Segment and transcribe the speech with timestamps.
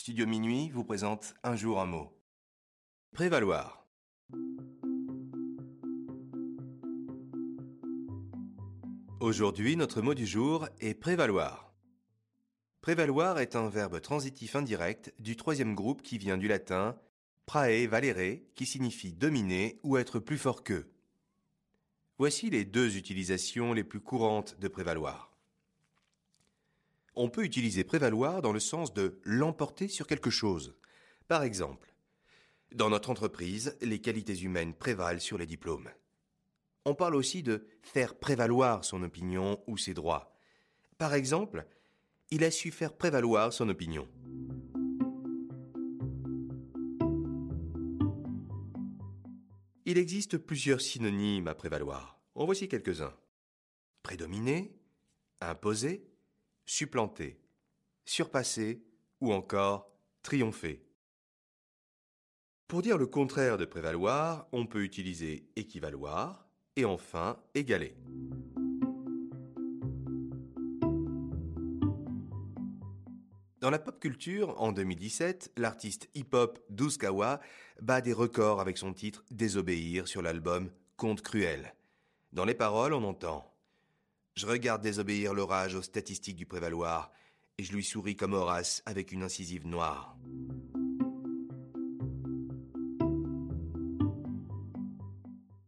[0.00, 2.10] Studio Minuit vous présente Un jour un mot.
[3.12, 3.86] Prévaloir.
[9.20, 11.74] Aujourd'hui, notre mot du jour est prévaloir.
[12.80, 16.98] Prévaloir est un verbe transitif indirect du troisième groupe qui vient du latin
[17.44, 20.90] prae valere, qui signifie dominer ou être plus fort qu'eux.
[22.16, 25.29] Voici les deux utilisations les plus courantes de prévaloir.
[27.14, 30.74] On peut utiliser prévaloir dans le sens de l'emporter sur quelque chose.
[31.28, 31.92] Par exemple,
[32.72, 35.90] dans notre entreprise, les qualités humaines prévalent sur les diplômes.
[36.84, 40.36] On parle aussi de faire prévaloir son opinion ou ses droits.
[40.98, 41.66] Par exemple,
[42.30, 44.08] il a su faire prévaloir son opinion.
[49.84, 52.20] Il existe plusieurs synonymes à prévaloir.
[52.36, 53.14] En voici quelques-uns.
[54.04, 54.72] Prédominer,
[55.40, 56.09] imposer,
[56.70, 57.36] supplanter,
[58.04, 58.80] surpasser
[59.20, 59.90] ou encore
[60.22, 60.86] triompher.
[62.68, 67.96] Pour dire le contraire de prévaloir, on peut utiliser équivaloir et enfin égaler.
[73.58, 77.40] Dans la pop culture, en 2017, l'artiste hip-hop Douskawa
[77.82, 81.74] bat des records avec son titre Désobéir sur l'album Conte cruel.
[82.32, 83.49] Dans les paroles, on entend
[84.40, 87.12] Je regarde désobéir l'orage aux statistiques du prévaloir,
[87.58, 90.16] et je lui souris comme Horace avec une incisive noire.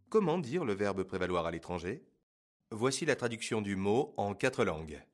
[0.08, 2.02] Comment dire le verbe prévaloir à l'étranger?
[2.70, 5.04] Voici la traduction du mot en quatre langues.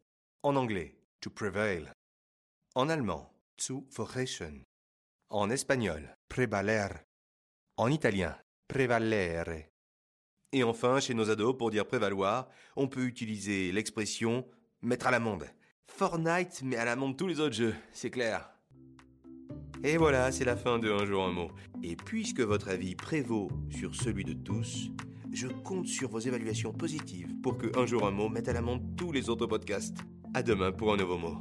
[0.44, 1.90] En anglais, to prevail.
[2.76, 4.62] En allemand, zu vergessen.
[5.30, 6.90] En espagnol, prevaler.
[7.76, 8.36] En italien,
[8.68, 9.72] prevalere.
[10.52, 14.46] Et enfin, chez nos ados, pour dire prévaloir, on peut utiliser l'expression
[14.80, 15.44] mettre à l'amende.
[15.86, 18.50] Fortnite met à l'amende tous les autres jeux, c'est clair.
[19.84, 21.50] Et voilà, c'est la fin de Un jour un mot.
[21.82, 24.90] Et puisque votre avis prévaut sur celui de tous,
[25.32, 28.96] je compte sur vos évaluations positives pour que Un jour un mot mette à l'amende
[28.96, 29.98] tous les autres podcasts.
[30.34, 31.36] À demain pour un nouveau mot.